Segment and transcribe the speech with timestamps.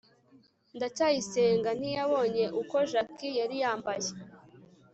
[0.75, 4.09] ndacyayisenga ntiyabonye uko jaki yari yambaye